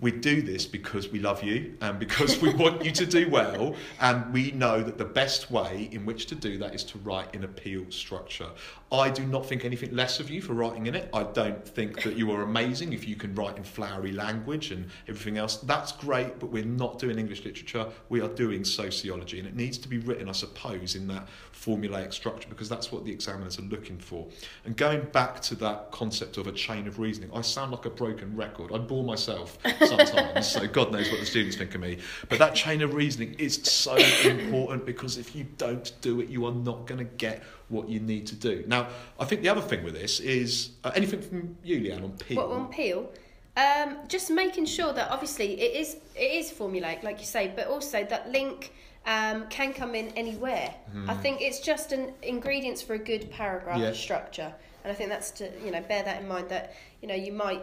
[0.00, 3.76] we do this because we love you and because we want you to do well.
[4.00, 7.32] And we know that the best way in which to do that is to write
[7.34, 8.48] in appeal structure.
[8.94, 11.08] I do not think anything less of you for writing in it.
[11.12, 14.88] I don't think that you are amazing if you can write in flowery language and
[15.08, 15.56] everything else.
[15.56, 17.86] That's great, but we're not doing English literature.
[18.08, 22.12] We are doing sociology, and it needs to be written, I suppose, in that formulaic
[22.12, 24.26] structure because that's what the examiners are looking for.
[24.64, 27.90] And going back to that concept of a chain of reasoning, I sound like a
[27.90, 28.72] broken record.
[28.72, 31.98] I bore myself sometimes, so God knows what the students think of me.
[32.28, 36.44] But that chain of reasoning is so important because if you don't do it, you
[36.46, 38.64] are not going to get what you need to do.
[38.66, 42.12] Now, I think the other thing with this is uh, anything from you, Leanne, on
[42.12, 42.36] Peel.
[42.36, 43.10] What on peel?
[43.56, 47.68] Um, just making sure that obviously it is it is formulaic, like you say, but
[47.68, 48.72] also that link
[49.06, 50.74] um, can come in anywhere.
[51.08, 53.92] I think it's just an ingredients for a good paragraph Yeah.
[53.92, 57.14] structure, and I think that's to you know bear that in mind that you know
[57.14, 57.62] you might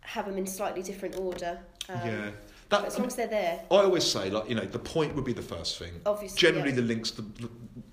[0.00, 1.60] have them in slightly different order.
[1.88, 2.30] Um, yeah.
[2.72, 5.24] That, as long as they're there, I always say, like, you know, the point would
[5.24, 5.92] be the first thing.
[6.06, 6.76] Obviously, Generally, yeah.
[6.76, 7.24] the links, the,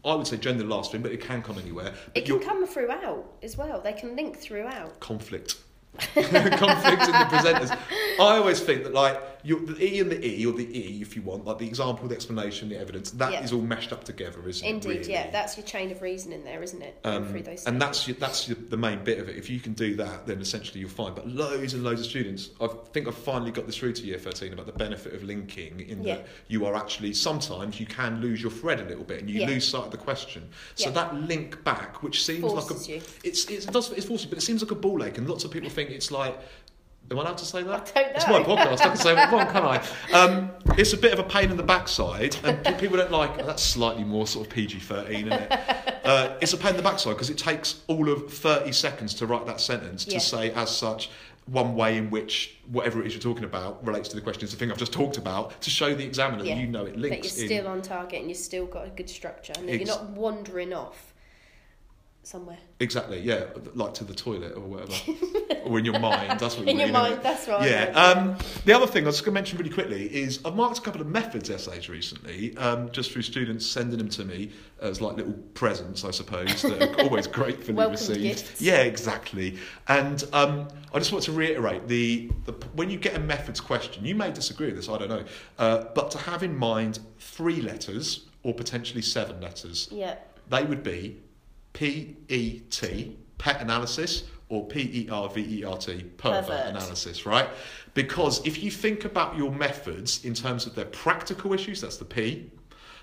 [0.06, 1.94] I would say generally the last thing, but it can come anywhere.
[2.14, 3.82] But it can come throughout as well.
[3.82, 5.00] They can link throughout.
[5.00, 5.58] conflict.
[5.98, 7.78] conflict in the presenters.
[8.20, 11.16] I always think that like you the E and the E or the E, if
[11.16, 14.48] you want, like the example, the explanation, the evidence, that is all meshed up together,
[14.48, 14.70] isn't it?
[14.70, 15.12] Indeed, really?
[15.12, 17.00] yeah, that's your chain of reasoning there, isn't it?
[17.04, 17.80] Um, through those and stages.
[17.80, 19.38] that's your, that's your, the main bit of it.
[19.38, 21.14] If you can do that, then essentially you're fine.
[21.14, 24.18] But loads and loads of students, I think I've finally got this through to year
[24.18, 25.80] 13 about the benefit of linking.
[25.82, 26.16] In Yeah.
[26.16, 29.42] that you are actually sometimes you can lose your thread a little bit and you
[29.42, 29.48] Yeah.
[29.48, 30.50] lose sight of the question.
[30.76, 33.02] So that link back, which seems forces like a you.
[33.24, 35.44] it's, it's it does it's forcing, but it seems like a ball ache, and lots
[35.44, 36.38] of people think it's like.
[37.12, 37.92] Am I allowed to say that?
[37.96, 38.16] I don't know.
[38.16, 38.82] It's my podcast.
[38.82, 39.84] I can say what I want, can I?
[40.14, 43.38] Um, it's a bit of a pain in the backside, and people don't like.
[43.46, 45.60] That's slightly more sort of PG thirteen, isn't it?
[46.10, 49.28] Uh, it's a pain in the backside because it takes all of thirty seconds to
[49.28, 50.18] write that sentence to Yeah.
[50.20, 51.12] say as such
[51.46, 54.50] one way in which whatever it is you're talking about relates to the question is
[54.52, 56.56] the thing I've just talked about to show the examiner Yeah.
[56.56, 57.50] that you know it that links you're in.
[57.60, 60.10] still on target and you've still got a good structure and that Ex- you're not
[60.12, 61.09] wandering off.
[62.24, 62.58] Somewhere.
[62.80, 64.94] Exactly, yeah, like to the toilet or whatever,
[65.66, 66.40] or in your mind.
[66.40, 67.68] That's what you In your mean, mind, that's right.
[67.70, 67.86] Yeah.
[67.92, 70.82] Um, the other thing I was going to mention really quickly is I've marked a
[70.82, 74.52] couple of methods essays recently, um, just through students sending them to me
[74.82, 78.22] as like little presents, I suppose, that are always gratefully received.
[78.22, 78.62] gifts.
[78.62, 79.58] Yeah, exactly.
[79.88, 84.06] And um, I just want to reiterate the, the when you get a methods question,
[84.06, 85.24] you may disagree with this, I don't know,
[85.58, 90.16] uh, but to have in mind three letters or potentially seven letters Yeah.
[90.50, 91.18] they would be
[91.74, 96.68] P E T, pet analysis, or P E R V E R T, pervert, Pervert.
[96.68, 97.50] analysis, right?
[97.94, 102.06] Because if you think about your methods in terms of their practical issues, that's the
[102.06, 102.50] P.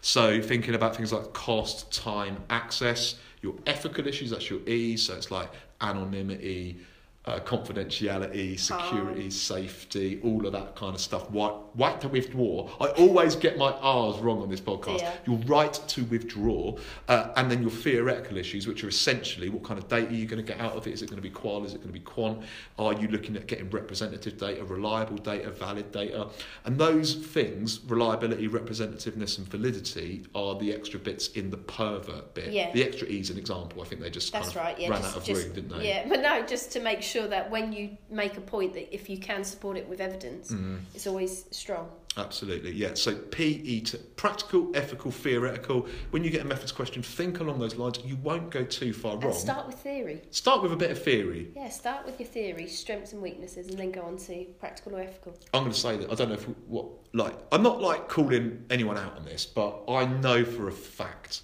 [0.00, 4.96] So thinking about things like cost, time, access, your ethical issues, that's your E.
[4.96, 5.50] So it's like
[5.80, 6.78] anonymity,
[7.26, 11.26] uh, confidentiality, security, safety, all of that kind of stuff.
[11.30, 12.68] Right, right to withdraw.
[12.80, 15.00] I always get my R's wrong on this podcast.
[15.00, 15.12] Dear.
[15.26, 16.76] Your right to withdraw,
[17.08, 20.28] uh, and then your theoretical issues, which are essentially what kind of data are you're
[20.28, 20.92] going to get out of it.
[20.92, 21.64] Is it going to be qual?
[21.64, 22.42] Is it going to be quant?
[22.78, 26.28] Are you looking at getting representative data, reliable data, valid data?
[26.64, 32.52] And those things, reliability, representativeness, and validity, are the extra bits in the pervert bit.
[32.52, 32.70] Yeah.
[32.72, 33.82] The extra E is an example.
[33.82, 34.78] I think they just That's kind of right.
[34.78, 35.88] Yeah, ran just, out of just, room, didn't they?
[35.88, 39.08] Yeah, but no, just to make sure that when you make a point that if
[39.08, 40.80] you can support it with evidence, Mm.
[40.94, 41.88] it's always strong.
[42.18, 42.94] Absolutely, yeah.
[42.94, 45.86] So PE to practical, ethical, theoretical.
[46.10, 47.98] When you get a methods question, think along those lines.
[48.04, 49.34] You won't go too far wrong.
[49.34, 50.22] Start with theory.
[50.30, 51.50] Start with a bit of theory.
[51.54, 55.00] Yeah, start with your theory, strengths and weaknesses, and then go on to practical or
[55.00, 55.34] ethical.
[55.52, 58.64] I'm going to say that I don't know if what like I'm not like calling
[58.70, 61.42] anyone out on this, but I know for a fact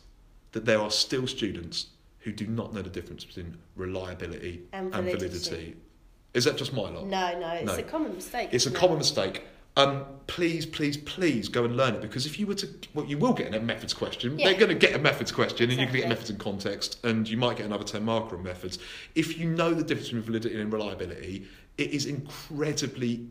[0.52, 1.88] that there are still students
[2.22, 5.26] who do not know the difference between reliability And and validity.
[5.28, 5.76] validity.
[6.34, 7.06] Is that just my lot?
[7.06, 7.74] No, no, it's No.
[7.74, 8.48] a common mistake.
[8.52, 8.74] It's a it?
[8.74, 9.42] common mistake.
[9.76, 13.16] Um, please, please, please go and learn it because if you were to, well, you
[13.16, 14.38] will get a methods question.
[14.38, 14.50] Yeah.
[14.50, 16.08] They're going to get a methods question, and you're going to get Exactly.
[16.08, 18.78] methods in context, and you might get another ten marker on methods.
[19.14, 21.46] If you know the difference between validity and reliability,
[21.78, 23.26] it is incredibly.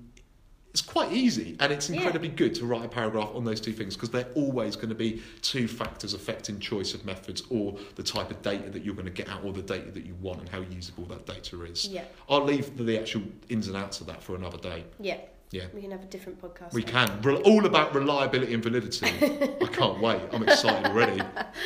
[0.72, 1.98] It's quite easy, and it's Yeah.
[1.98, 4.96] incredibly good to write a paragraph on those two things because they're always going to
[4.96, 9.06] be two factors affecting choice of methods or the type of data that you're going
[9.06, 11.88] to get out or the data that you want and how usable that data is.
[11.90, 14.86] Yeah, I'll leave the actual ins and outs of that for another day.
[15.00, 15.18] yeah.
[15.52, 15.66] Yeah.
[15.74, 16.72] We can have a different podcast.
[16.74, 17.22] We can.
[17.22, 19.06] Re- all about reliability and validity.
[19.62, 20.22] I can't wait.
[20.32, 21.22] I'm excited already.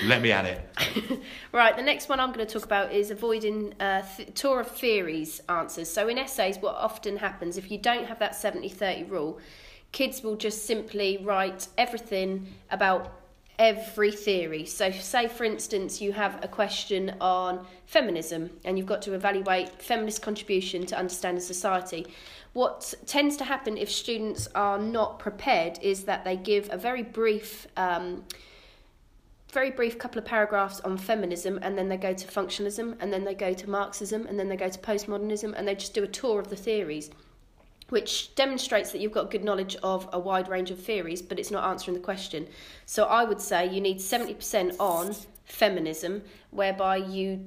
[0.06, 1.22] Let me at it.
[1.52, 4.68] Right, the next one I'm going to talk about is avoiding uh, th- tour of
[4.68, 5.90] theories answers.
[5.90, 9.40] So, in essays, what often happens if you don't have that 70 30 rule,
[9.92, 13.14] kids will just simply write everything about
[13.60, 14.66] every theory.
[14.66, 19.82] So, say for instance, you have a question on feminism and you've got to evaluate
[19.82, 22.08] feminist contribution to understanding society.
[22.54, 27.04] What tends to happen if students are not prepared is that they give a very
[27.04, 27.68] brief.
[27.78, 28.24] Um,
[29.50, 33.24] very brief couple of paragraphs on feminism and then they go to functionalism and then
[33.24, 36.08] they go to marxism and then they go to postmodernism and they just do a
[36.08, 37.10] tour of the theories
[37.90, 41.52] which demonstrates that you've got good knowledge of a wide range of theories but it's
[41.52, 42.48] not answering the question
[42.86, 47.46] so i would say you need 70% on feminism whereby you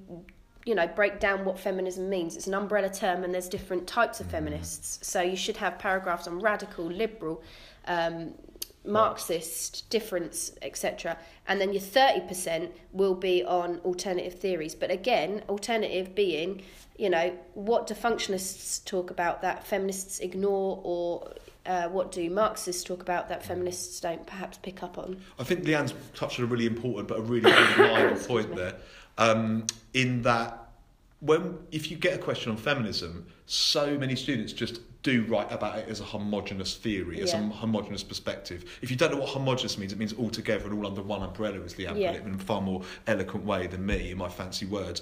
[0.65, 4.21] you know break down what feminism means it's an umbrella term and there's different types
[4.21, 7.43] of feminists so you should have paragraphs on radical liberal
[7.87, 8.35] um,
[8.89, 11.19] Marxist difference, etc.
[11.47, 14.75] And then your 30% will be on alternative theories.
[14.75, 16.63] But again, alternative being,
[16.99, 21.33] you know, what do functionalists talk about that feminists ignore, or
[21.65, 25.21] uh, what do Marxists talk about that feminists don't perhaps pick up on?
[25.39, 28.75] I think Leanne's touched on a really important but a really reliable point there.
[29.17, 30.71] Um, in that,
[31.21, 35.79] when if you get a question on feminism, so many students just do write about
[35.79, 38.65] it as a homogenous theory, as a homogenous perspective.
[38.83, 41.23] If you don't know what homogenous means, it means all together and all under one
[41.23, 42.13] umbrella, as Leanne Yeah.
[42.13, 45.01] put it in a far more eloquent way than me in my fancy words.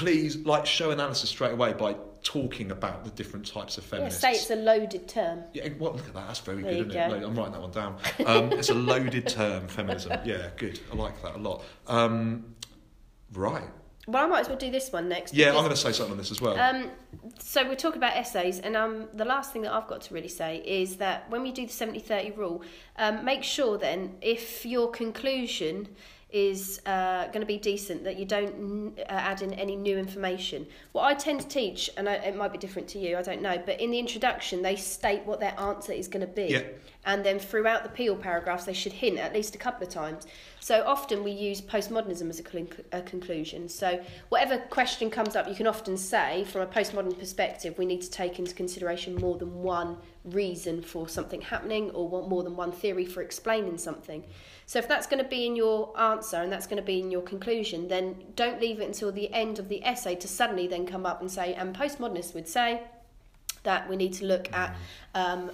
[0.00, 4.20] Please, like, show analysis straight away by talking about the different types of Yeah, feminists.
[4.20, 5.42] say it's a loaded term.
[5.54, 6.26] Yeah, well, look at that.
[6.26, 7.08] That's very There good, isn't it?
[7.10, 7.16] go.
[7.16, 7.96] Lo- I'm writing that one down.
[8.26, 10.12] Um, it's a loaded term, feminism.
[10.26, 10.78] Yeah, good.
[10.92, 11.64] I like that a lot.
[11.86, 12.54] Um,
[13.32, 13.64] right.
[14.06, 15.32] Well, I might as well do this one next.
[15.32, 16.58] Yeah, I'm going to say something on this as well.
[16.60, 16.90] Um,
[17.38, 20.28] so we're talking about essays, and um, the last thing that I've got to really
[20.28, 22.62] say is that when we do the 70-30 rule,
[22.96, 25.88] um, make sure then if your conclusion
[26.36, 30.66] is uh, going to be decent, that you don't uh, add in any new information.
[30.92, 33.40] What I tend to teach, and I, it might be different to you, I don't
[33.40, 36.48] know, but in the introduction they state what their answer is going to be.
[36.48, 36.62] Yeah.
[37.06, 40.26] And then throughout the Peel paragraphs they should hint at least a couple of times.
[40.60, 43.68] So often we use postmodernism as a, a conclusion.
[43.68, 48.02] So whatever question comes up, you can often say from a postmodern perspective, we need
[48.02, 52.56] to take into consideration more than one reason for something happening or one, more than
[52.56, 54.24] one theory for explaining something.
[54.66, 57.12] So if that's going to be in your answer and that's going to be in
[57.12, 60.86] your conclusion, then don't leave it until the end of the essay to suddenly then
[60.86, 62.82] come up and say, and postmodernists would say
[63.62, 64.76] that we need to look at
[65.14, 65.50] um,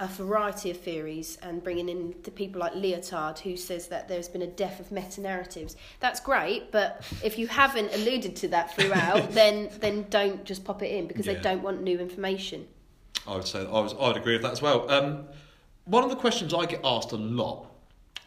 [0.00, 4.28] a variety of theories and bringing in the people like Lyotard, who says that there's
[4.28, 5.76] been a death of meta narratives.
[6.00, 10.82] That's great, but if you haven't alluded to that throughout, then then don't just pop
[10.82, 11.34] it in because Yeah.
[11.34, 12.66] they don't want new information.
[13.26, 14.90] I would say I was I'd agree with that as well.
[14.90, 15.26] Um,
[15.84, 17.69] one of the questions I get asked a lot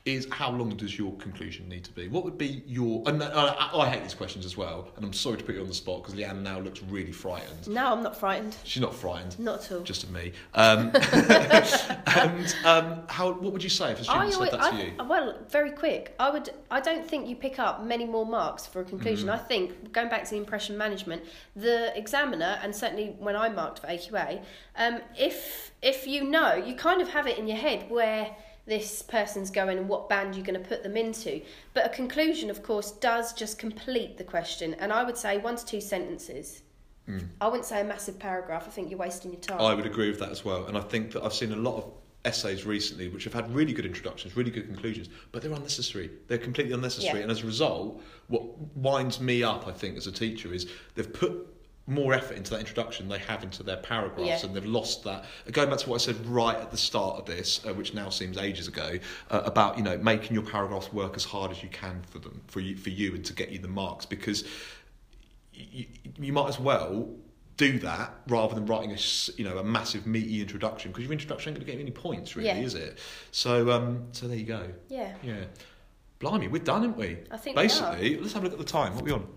[0.05, 2.09] is how long does your conclusion need to be?
[2.09, 3.03] What would be your?
[3.05, 5.61] And uh, I, I hate these questions as well, and I'm sorry to put you
[5.61, 7.69] on the spot because Leanne now looks really frightened.
[7.69, 8.57] No, I'm not frightened.
[8.65, 9.81] She's not frightened, Not at all.
[9.81, 10.33] just of me.
[10.55, 13.31] Um, and um, how?
[13.31, 14.93] What would you say if a student I said that to I, you?
[15.07, 16.15] well, very quick.
[16.19, 16.49] I would.
[16.69, 19.29] I don't think you pick up many more marks for a conclusion.
[19.29, 19.33] Mm.
[19.33, 21.23] I think going back to the impression management,
[21.55, 24.43] the examiner, and certainly when I marked for AQA,
[24.75, 28.35] um, if if you know, you kind of have it in your head where
[28.65, 31.41] this person's going and what band you're going to put them into.
[31.73, 35.55] But a conclusion, of course, does just complete the question, and I would say one
[35.55, 36.61] to two sentences.
[37.09, 37.27] Mm.
[37.41, 38.63] I wouldn't say a massive paragraph.
[38.65, 39.59] I think you're wasting your time.
[39.59, 40.67] I would agree with that as well.
[40.67, 41.91] And I think that I've seen a lot of
[42.25, 46.09] essays recently which have had really good introductions, really good conclusions, but they're unnecessary.
[46.27, 47.17] They're completely unnecessary.
[47.17, 47.23] Yeah.
[47.23, 48.43] And as a result, what
[48.77, 51.52] winds me up, I think, as a teacher is they've put
[51.85, 54.45] more effort into that introduction they have into their paragraphs Yeah.
[54.45, 55.25] and they've lost that.
[55.51, 58.09] Going back to what i said right at the start of this uh, which now
[58.09, 61.67] seems ages ago uh, about you know making your paragraphs work as hard as you
[61.69, 64.45] can for them for you for you and to get you the marks because
[65.53, 65.85] you,
[66.19, 67.09] you might as well
[67.57, 68.97] do that rather than writing a
[69.37, 71.91] you know a massive meaty introduction because your introduction ain't going to get you any
[71.91, 72.57] points really Yeah.
[72.59, 72.97] is it?
[73.31, 74.69] So um so there you go.
[74.87, 75.13] Yeah.
[75.21, 75.43] yeah.
[76.19, 77.17] Blimey we're done aren't we?
[77.29, 78.93] I think we basically let's have a look at the time.
[78.93, 79.27] What are we on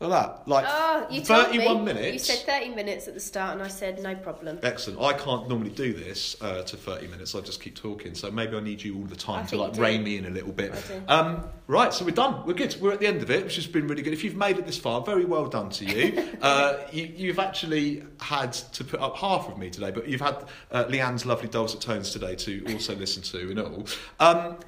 [0.00, 1.92] look at that like Oh, you told 31 me.
[1.92, 4.58] minutes You said 30 minutes at the start, and I said no problem.
[4.62, 5.00] Excellent.
[5.00, 7.34] I can't normally do this uh, to 30 minutes.
[7.34, 8.14] I just keep talking.
[8.14, 10.30] So maybe I need you all the time I to like rein me in a
[10.30, 10.72] little bit.
[11.08, 12.46] Um, right, so we're done.
[12.46, 12.76] We're good.
[12.80, 14.12] We're at the end of it, which has been really good.
[14.12, 16.28] If you've made it this far, very well done to you.
[16.42, 20.44] uh, you you've actually had to put up half of me today, but you've had
[20.70, 23.86] uh, Leanne's lovely dulcet tones today to also listen to and all.
[24.20, 24.58] Um,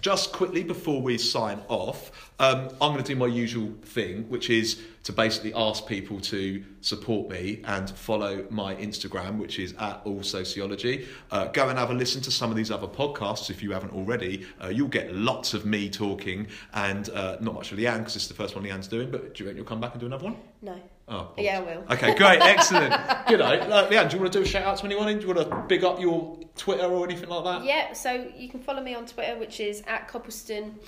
[0.00, 4.50] just quickly before we sign off, um, I'm going to do my usual thing, which
[4.50, 10.00] is to basically ask people to support me and follow my Instagram, which is at
[10.04, 11.06] All Sociology.
[11.30, 13.92] Uh, go and have a listen to some of these other podcasts if you haven't
[13.92, 14.46] already.
[14.62, 18.26] Uh, you'll get lots of me talking and uh, not much of Leanne because it's
[18.26, 19.10] the first one Leanne's doing.
[19.10, 20.36] But do you reckon you'll come back and do another one?
[20.60, 20.80] No.
[21.08, 21.84] Oh, Yeah, I will.
[21.92, 22.90] Okay, great, excellent.
[23.28, 23.40] Good.
[23.40, 25.06] Uh, Leanne, do you want to do a shout out to anyone?
[25.18, 27.64] Do you want to big up your Twitter or anything like that?
[27.64, 30.78] Yeah, so you can follow me on Twitter, which is at Copleston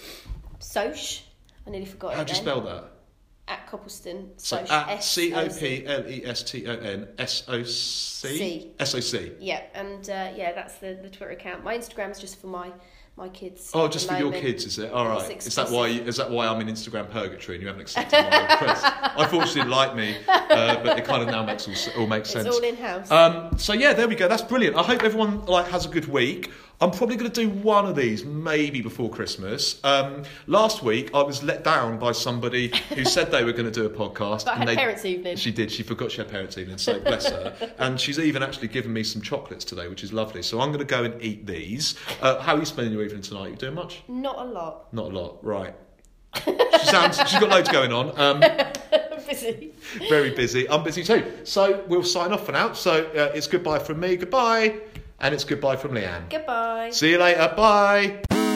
[0.59, 1.23] Soch.
[1.67, 2.43] I nearly forgot How do you then.
[2.43, 2.85] spell that?
[3.47, 4.71] At Copleston So Soch.
[4.71, 5.61] at S C O O C.
[5.81, 8.71] P L E S T O N S O C C.
[8.79, 9.33] S O C.
[9.39, 11.63] Yeah, and uh, yeah, that's the, the Twitter account.
[11.65, 12.73] My Instagram's just for my
[13.19, 13.71] my kids.
[13.75, 14.91] Oh, just for your kids, is it?
[14.93, 15.31] All right.
[15.31, 15.89] It's Is that why?
[15.89, 18.85] Is that why I'm in Instagram purgatory and you haven't accepted my request?
[18.85, 22.07] I thought she didn't like me, uh, but it kind of now makes all, all
[22.07, 22.55] makes It's sense.
[22.55, 23.11] all in house.
[23.11, 24.29] Um, so yeah, there we go.
[24.29, 24.77] That's brilliant.
[24.77, 26.51] I hope everyone like has a good week.
[26.81, 29.81] I'm probably going to do one of these maybe before Christmas.
[29.83, 33.73] Um, last week I was let down by somebody who said they were going to
[33.73, 34.45] do a podcast.
[34.45, 35.37] but and had they, parents' evening.
[35.37, 35.73] She did.
[35.73, 37.55] She forgot she had parents' evening, so bless her.
[37.79, 40.43] And she's even actually given me some chocolates today, which is lovely.
[40.43, 41.97] So I'm going to go and eat these.
[42.21, 43.51] Uh, how are you spending your evening tonight?
[43.51, 44.03] You doing much?
[44.07, 44.93] Not a lot.
[44.93, 45.75] Not a lot, right?
[46.45, 47.17] she sounds.
[47.29, 48.19] She's got loads going on.
[48.21, 48.41] Um,
[49.29, 49.73] Busy.
[50.09, 50.69] very busy.
[50.71, 51.23] I'm busy too.
[51.45, 52.73] So we'll sign off for now.
[52.73, 54.17] So uh, it's goodbye from me.
[54.17, 54.81] Goodbye,
[55.21, 56.29] and it's goodbye from Leanne.
[56.31, 56.91] Goodbye.
[56.91, 57.53] See you later.
[57.57, 58.48] Bye.